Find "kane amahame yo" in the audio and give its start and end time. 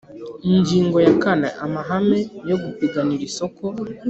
1.23-2.57